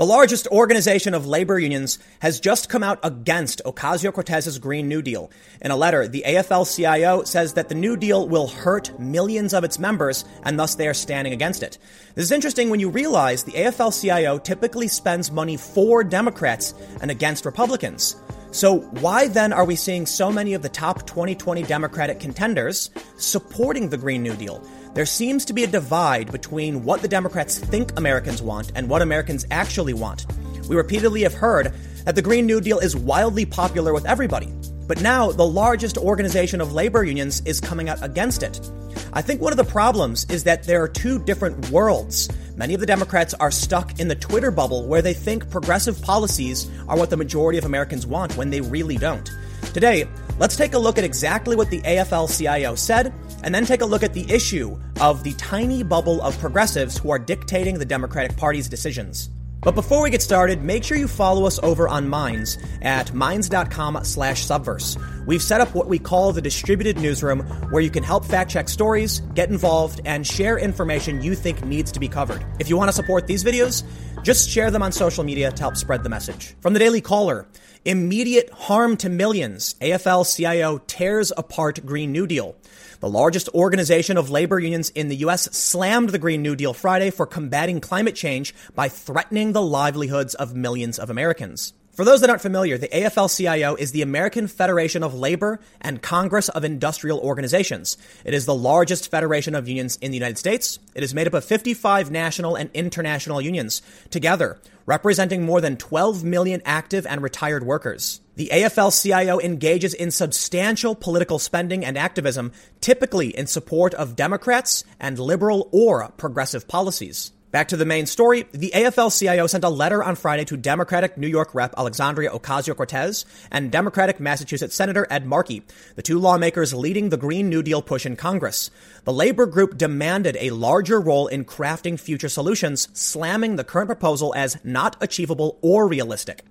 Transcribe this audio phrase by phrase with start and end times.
[0.00, 5.02] The largest organization of labor unions has just come out against Ocasio Cortez's Green New
[5.02, 5.30] Deal.
[5.60, 9.62] In a letter, the AFL CIO says that the New Deal will hurt millions of
[9.62, 11.76] its members and thus they are standing against it.
[12.14, 16.72] This is interesting when you realize the AFL CIO typically spends money for Democrats
[17.02, 18.16] and against Republicans.
[18.52, 23.90] So, why then are we seeing so many of the top 2020 Democratic contenders supporting
[23.90, 24.66] the Green New Deal?
[24.92, 29.02] There seems to be a divide between what the Democrats think Americans want and what
[29.02, 30.26] Americans actually want.
[30.68, 31.72] We repeatedly have heard
[32.04, 34.52] that the Green New Deal is wildly popular with everybody.
[34.88, 38.68] But now the largest organization of labor unions is coming out against it.
[39.12, 42.28] I think one of the problems is that there are two different worlds.
[42.56, 46.68] Many of the Democrats are stuck in the Twitter bubble where they think progressive policies
[46.88, 49.30] are what the majority of Americans want when they really don't.
[49.72, 50.08] Today,
[50.40, 53.86] let's take a look at exactly what the AFL CIO said and then take a
[53.86, 58.36] look at the issue of the tiny bubble of progressives who are dictating the Democratic
[58.36, 59.30] Party's decisions.
[59.62, 64.04] But before we get started, make sure you follow us over on Minds at minds.com
[64.04, 64.96] slash subverse.
[65.26, 68.70] We've set up what we call the distributed newsroom where you can help fact check
[68.70, 72.44] stories, get involved, and share information you think needs to be covered.
[72.58, 73.84] If you want to support these videos,
[74.22, 76.54] just share them on social media to help spread the message.
[76.60, 77.46] From the Daily Caller,
[77.84, 79.74] immediate harm to millions.
[79.80, 82.56] AFL CIO tears apart Green New Deal.
[83.00, 85.44] The largest organization of labor unions in the U.S.
[85.56, 90.54] slammed the Green New Deal Friday for combating climate change by threatening the livelihoods of
[90.54, 91.72] millions of Americans.
[92.00, 96.48] For those that aren't familiar, the AFL-CIO is the American Federation of Labor and Congress
[96.48, 97.98] of Industrial Organizations.
[98.24, 100.78] It is the largest federation of unions in the United States.
[100.94, 106.24] It is made up of 55 national and international unions, together representing more than 12
[106.24, 108.22] million active and retired workers.
[108.36, 114.84] The AFL CIO engages in substantial political spending and activism, typically in support of Democrats
[114.98, 117.32] and liberal or progressive policies.
[117.50, 118.46] Back to the main story.
[118.52, 122.76] The AFL CIO sent a letter on Friday to Democratic New York Rep Alexandria Ocasio
[122.76, 125.64] Cortez and Democratic Massachusetts Senator Ed Markey,
[125.96, 128.70] the two lawmakers leading the Green New Deal push in Congress.
[129.02, 134.32] The labor group demanded a larger role in crafting future solutions, slamming the current proposal
[134.36, 136.44] as not achievable or realistic.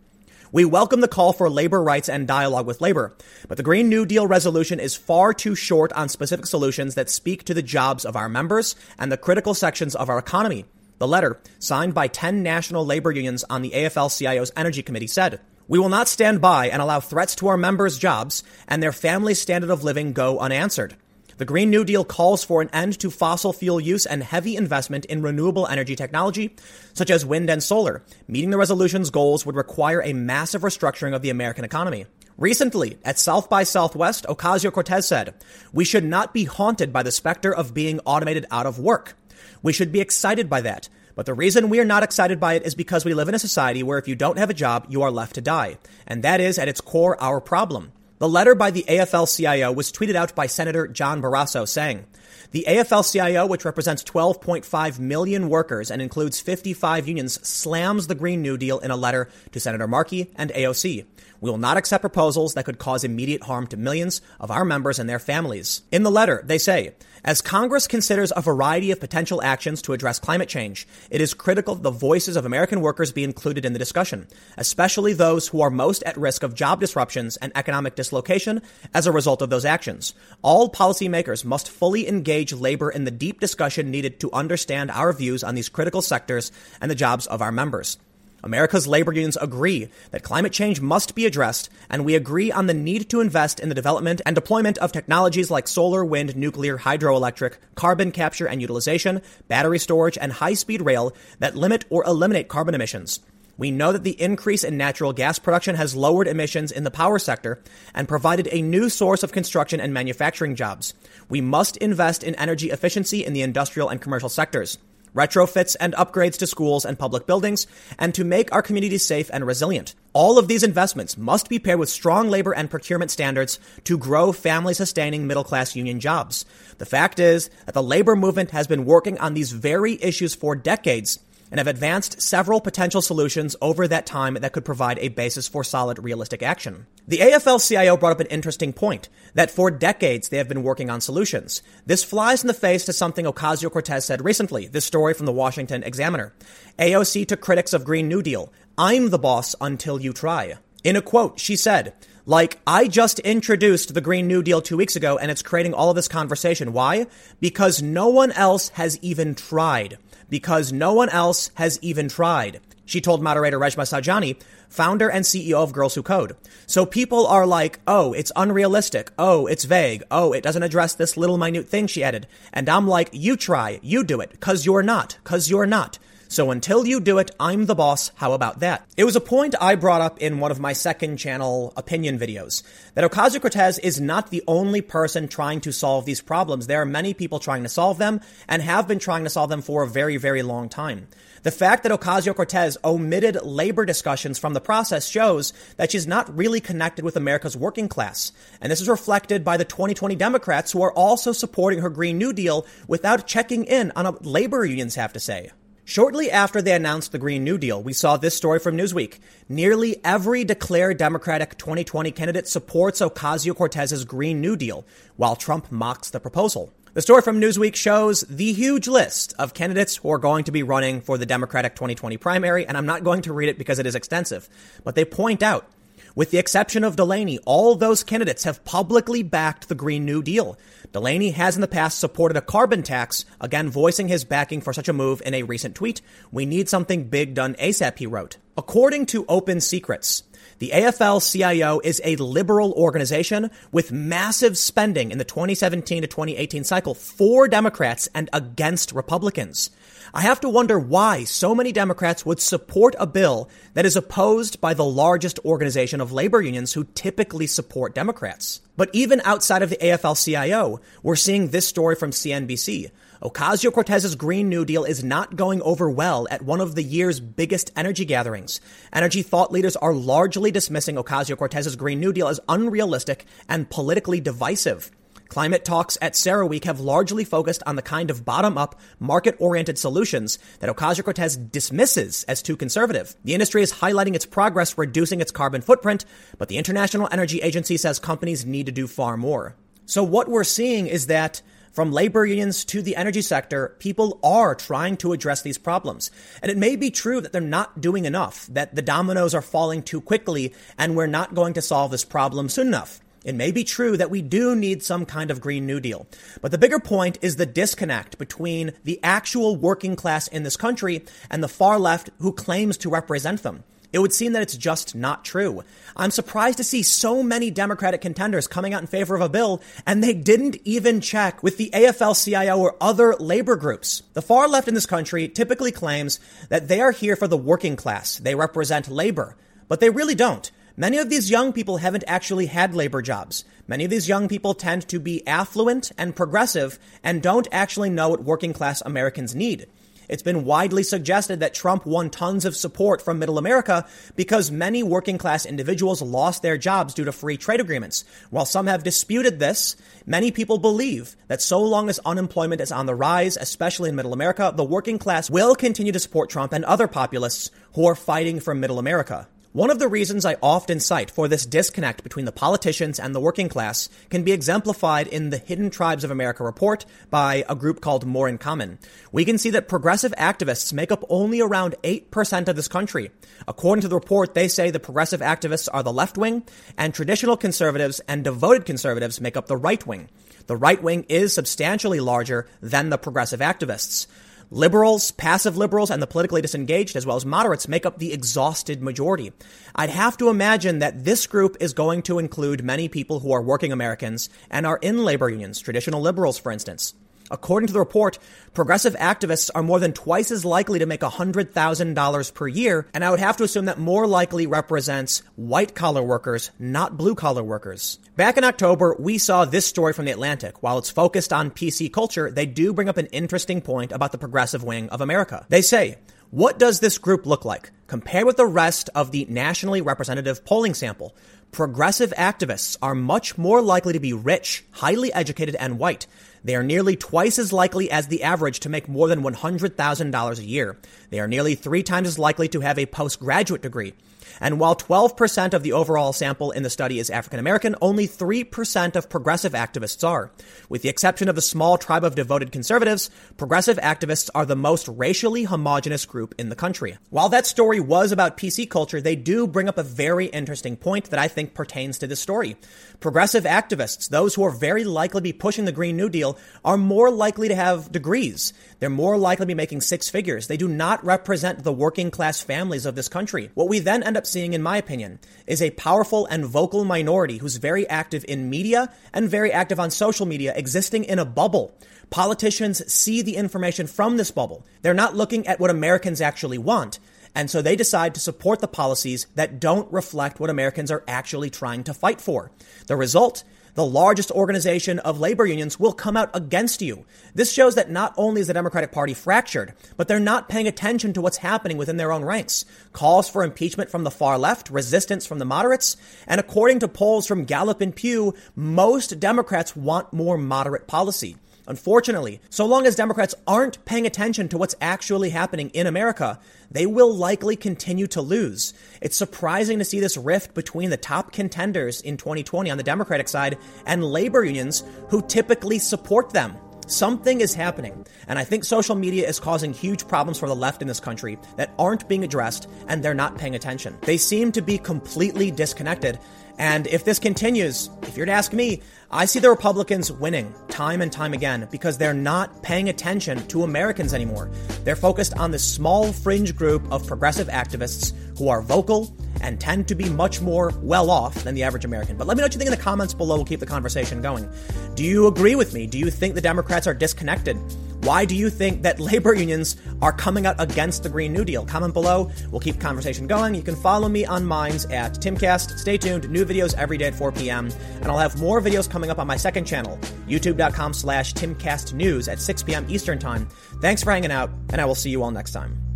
[0.52, 3.16] We welcome the call for labor rights and dialogue with labor,
[3.48, 7.46] but the Green New Deal resolution is far too short on specific solutions that speak
[7.46, 10.66] to the jobs of our members and the critical sections of our economy.
[11.00, 15.40] The letter, signed by 10 national labor unions on the AFL CIO's Energy Committee, said,
[15.66, 19.42] We will not stand by and allow threats to our members' jobs and their families'
[19.42, 20.98] standard of living go unanswered.
[21.38, 25.06] The Green New Deal calls for an end to fossil fuel use and heavy investment
[25.06, 26.54] in renewable energy technology,
[26.94, 28.04] such as wind and solar.
[28.28, 32.08] Meeting the resolution's goals would require a massive restructuring of the American economy.
[32.38, 35.34] Recently, at South by Southwest, Ocasio Cortez said,
[35.72, 39.16] We should not be haunted by the specter of being automated out of work.
[39.62, 40.90] We should be excited by that.
[41.16, 43.40] But the reason we are not excited by it is because we live in a
[43.40, 45.78] society where if you don't have a job, you are left to die.
[46.08, 47.92] And that is, at its core, our problem.
[48.20, 52.06] The letter by the AFL CIO was tweeted out by Senator John Barrasso saying,
[52.52, 58.42] the AFL CIO, which represents 12.5 million workers and includes 55 unions, slams the Green
[58.42, 61.06] New Deal in a letter to Senator Markey and AOC.
[61.42, 65.00] We will not accept proposals that could cause immediate harm to millions of our members
[65.00, 65.84] and their families.
[65.92, 70.20] In the letter, they say, as Congress considers a variety of potential actions to address
[70.20, 73.80] climate change, it is critical that the voices of American workers be included in the
[73.80, 74.28] discussion,
[74.58, 78.62] especially those who are most at risk of job disruptions and economic dislocation
[78.94, 80.14] as a result of those actions.
[80.42, 85.44] All policymakers must fully engage labor in the deep discussion needed to understand our views
[85.44, 86.52] on these critical sectors
[86.82, 87.98] and the jobs of our members.
[88.44, 92.74] America's labor unions agree that climate change must be addressed, and we agree on the
[92.74, 97.56] need to invest in the development and deployment of technologies like solar, wind, nuclear, hydroelectric,
[97.76, 102.76] carbon capture and utilization, battery storage, and high speed rail that limit or eliminate carbon
[102.76, 103.20] emissions.
[103.58, 107.20] We know that the increase in natural gas production has lowered emissions in the power
[107.20, 107.62] sector
[107.94, 110.94] and provided a new source of construction and manufacturing jobs.
[111.28, 114.78] We must invest in energy efficiency in the industrial and commercial sectors
[115.16, 119.46] retrofits and upgrades to schools and public buildings, and to make our communities safe and
[119.46, 119.96] resilient.
[120.14, 124.32] All of these investments must be paired with strong labor and procurement standards to grow
[124.32, 126.46] family sustaining middle class union jobs.
[126.78, 130.56] The fact is that the labor movement has been working on these very issues for
[130.56, 131.20] decades
[131.52, 135.64] and have advanced several potential solutions over that time that could provide a basis for
[135.64, 136.86] solid, realistic action.
[137.08, 140.90] The AFL CIO brought up an interesting point that for decades they have been working
[140.90, 141.64] on solutions.
[141.86, 144.68] This flies in the face to something Ocasio Cortez said recently.
[144.68, 146.34] This story from the Washington Examiner.
[146.78, 148.54] AOC to critics of Green New Deal.
[148.78, 150.56] I'm the boss until you try.
[150.84, 151.94] In a quote, she said,
[152.26, 155.90] like, I just introduced the Green New Deal two weeks ago and it's creating all
[155.90, 156.74] of this conversation.
[156.74, 157.08] Why?
[157.40, 159.98] Because no one else has even tried
[160.30, 162.60] because no one else has even tried.
[162.86, 166.36] she told moderator Reshma Saujani, founder and CEO of Girls Who Code.
[166.66, 169.12] So people are like, oh, it's unrealistic.
[169.18, 170.04] Oh, it's vague.
[170.10, 172.28] Oh, it doesn't address this little minute thing she added.
[172.52, 176.00] And I'm like, you try, you do it, cause you're not, cause you're not.
[176.32, 178.12] So until you do it, I'm the boss.
[178.14, 178.88] How about that?
[178.96, 182.62] It was a point I brought up in one of my second channel opinion videos
[182.94, 186.68] that Ocasio Cortez is not the only person trying to solve these problems.
[186.68, 189.64] There are many people trying to solve them and have been trying to solve them
[189.64, 191.08] for a very, very long time.
[191.42, 196.38] The fact that Ocasio Cortez omitted labor discussions from the process shows that she's not
[196.38, 198.34] really connected with America's working class.
[198.62, 202.34] And this is reflected by the 2020 Democrats who are also supporting her Green New
[202.34, 205.50] Deal without checking in on what labor unions have to say.
[205.90, 209.18] Shortly after they announced the Green New Deal, we saw this story from Newsweek.
[209.50, 216.12] Nearly every declared Democratic 2020 candidate supports Ocasio Cortez's Green New Deal, while Trump mocks
[216.12, 216.72] the proposal.
[216.94, 220.62] The story from Newsweek shows the huge list of candidates who are going to be
[220.62, 223.88] running for the Democratic 2020 primary, and I'm not going to read it because it
[223.88, 224.48] is extensive,
[224.84, 225.68] but they point out
[226.16, 230.58] with the exception of Delaney, all those candidates have publicly backed the Green New Deal.
[230.92, 234.90] Delaney has in the past supported a carbon tax, again voicing his backing for such
[234.90, 236.02] a move in a recent tweet.
[236.32, 238.38] We need something big done ASAP, he wrote.
[238.58, 240.24] According to Open Secrets,
[240.60, 246.66] the AFL CIO is a liberal organization with massive spending in the 2017 to 2018
[246.66, 249.70] cycle for Democrats and against Republicans.
[250.14, 254.60] I have to wonder why so many Democrats would support a bill that is opposed
[254.60, 258.60] by the largest organization of labor unions who typically support Democrats.
[258.76, 262.92] But even outside of the AFL CIO, we're seeing this story from CNBC.
[263.22, 267.20] Ocasio Cortez's Green New Deal is not going over well at one of the year's
[267.20, 268.62] biggest energy gatherings.
[268.94, 274.22] Energy thought leaders are largely dismissing Ocasio Cortez's Green New Deal as unrealistic and politically
[274.22, 274.90] divisive.
[275.28, 280.74] Climate talks at CERAWeek have largely focused on the kind of bottom-up, market-oriented solutions that
[280.74, 283.18] Ocasio-Cortez dismisses as too conservative.
[283.26, 286.06] The industry is highlighting its progress reducing its carbon footprint,
[286.38, 289.58] but the International Energy Agency says companies need to do far more.
[289.86, 294.56] So what we're seeing is that from labor unions to the energy sector, people are
[294.56, 296.12] trying to address these problems.
[296.42, 299.84] And it may be true that they're not doing enough, that the dominoes are falling
[299.84, 303.00] too quickly, and we're not going to solve this problem soon enough.
[303.26, 306.08] It may be true that we do need some kind of Green New Deal.
[306.42, 311.04] But the bigger point is the disconnect between the actual working class in this country
[311.30, 313.64] and the far left who claims to represent them.
[313.92, 315.64] It would seem that it's just not true.
[315.96, 319.62] I'm surprised to see so many Democratic contenders coming out in favor of a bill,
[319.86, 324.04] and they didn't even check with the AFL CIO or other labor groups.
[324.14, 326.20] The far left in this country typically claims
[326.50, 328.18] that they are here for the working class.
[328.18, 329.36] They represent labor,
[329.68, 330.52] but they really don't.
[330.78, 333.44] Many of these young people haven't actually had labor jobs.
[333.68, 338.10] Many of these young people tend to be affluent and progressive and don't actually know
[338.10, 339.68] what working class Americans need.
[340.10, 343.86] It's been widely suggested that Trump won tons of support from middle America
[344.16, 348.04] because many working class individuals lost their jobs due to free trade agreements.
[348.32, 349.76] While some have disputed this,
[350.08, 354.14] many people believe that so long as unemployment is on the rise, especially in middle
[354.14, 358.40] America, the working class will continue to support Trump and other populists who are fighting
[358.40, 359.28] for middle America.
[359.52, 363.20] One of the reasons I often cite for this disconnect between the politicians and the
[363.20, 367.82] working class can be exemplified in the Hidden Tribes of America report by a group
[367.82, 368.78] called More in Common.
[369.12, 373.10] We can see that progressive activists make up only around 8% of this country.
[373.48, 376.44] According to the report, they say the progressive activists are the left wing,
[376.78, 380.10] and traditional conservatives and devoted conservatives make up the right wing.
[380.46, 384.06] The right wing is substantially larger than the progressive activists.
[384.52, 388.82] Liberals, passive liberals, and the politically disengaged, as well as moderates, make up the exhausted
[388.82, 389.32] majority.
[389.76, 393.44] I'd have to imagine that this group is going to include many people who are
[393.44, 396.96] working Americans and are in labor unions, traditional liberals, for instance.
[397.32, 398.20] According to the report,
[398.54, 403.12] progressive activists are more than twice as likely to make $100,000 per year, and I
[403.12, 408.00] would have to assume that more likely represents white collar workers, not blue collar workers.
[408.16, 410.62] Back in October, we saw this story from The Atlantic.
[410.64, 414.18] While it's focused on PC culture, they do bring up an interesting point about the
[414.18, 415.46] progressive wing of America.
[415.50, 415.98] They say,
[416.32, 417.72] what does this group look like?
[417.88, 421.16] Compared with the rest of the nationally representative polling sample,
[421.52, 426.08] progressive activists are much more likely to be rich, highly educated, and white.
[426.44, 430.46] They are nearly twice as likely as the average to make more than $100,000 a
[430.46, 430.78] year.
[431.10, 433.94] They are nearly three times as likely to have a postgraduate degree.
[434.40, 438.96] And while 12% of the overall sample in the study is African American, only 3%
[438.96, 440.32] of progressive activists are.
[440.70, 444.88] With the exception of a small tribe of devoted conservatives, progressive activists are the most
[444.88, 446.98] racially homogenous group in the country.
[447.10, 451.10] While that story was about PC culture, they do bring up a very interesting point
[451.10, 452.56] that I think pertains to this story.
[453.00, 456.38] Progressive activists, those who are very likely to be pushing the Green New Deal, Deal
[456.66, 458.52] are more likely to have degrees.
[458.80, 460.48] They're more likely to be making six figures.
[460.48, 463.52] They do not represent the working class families of this country.
[463.54, 467.38] What we then end up seeing, in my opinion, is a powerful and vocal minority
[467.38, 471.74] who's very active in media and very active on social media, existing in a bubble.
[472.10, 474.66] Politicians see the information from this bubble.
[474.82, 477.00] They're not looking at what Americans actually want.
[477.36, 481.50] And so they decide to support the policies that don't reflect what Americans are actually
[481.50, 482.52] trying to fight for.
[482.88, 483.44] The result
[483.80, 487.06] the largest organization of labor unions will come out against you.
[487.34, 491.14] This shows that not only is the Democratic Party fractured, but they're not paying attention
[491.14, 492.66] to what's happening within their own ranks.
[492.92, 495.96] Calls for impeachment from the far left, resistance from the moderates,
[496.28, 501.38] and according to polls from Gallup and Pew, most Democrats want more moderate policy.
[501.70, 506.40] Unfortunately, so long as Democrats aren't paying attention to what's actually happening in America,
[506.72, 508.74] they will likely continue to lose.
[509.02, 513.28] It's surprising to see this rift between the top contenders in 2020 on the Democratic
[513.28, 516.58] side and labor unions who typically support them.
[516.88, 518.04] Something is happening.
[518.28, 521.38] And I think social media is causing huge problems for the left in this country
[521.56, 523.96] that aren't being addressed and they're not paying attention.
[524.02, 526.18] They seem to be completely disconnected.
[526.60, 531.02] And if this continues, if you're to ask me, I see the Republicans winning time
[531.02, 534.52] and time again because they're not paying attention to Americans anymore.
[534.84, 539.88] They're focused on this small fringe group of progressive activists who are vocal and tend
[539.88, 542.18] to be much more well off than the average American.
[542.18, 543.38] But let me know what you think in the comments below.
[543.38, 544.50] We'll keep the conversation going.
[544.96, 545.88] Do you agree with me?
[545.88, 547.58] Do you think the Democrats are disconnected?
[548.02, 551.66] Why do you think that labor unions are coming out against the Green New Deal?
[551.66, 552.32] Comment below.
[552.50, 553.56] We'll keep conversation going.
[553.56, 555.78] You can follow me on Minds at Timcast.
[555.78, 556.30] Stay tuned.
[556.30, 557.70] New videos every day at 4 p.m.
[557.96, 562.28] And I'll have more videos coming up on my second channel, youtube.com slash Timcast News
[562.28, 562.86] at 6 p.m.
[562.90, 563.48] Eastern Time.
[563.82, 565.89] Thanks for hanging out, and I will see you all next time.